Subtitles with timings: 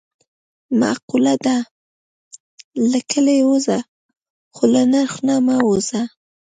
[0.79, 1.57] معقوله ده:
[2.91, 3.77] له کلي ووځه
[4.55, 6.01] خو له نرخ نه مه وځه.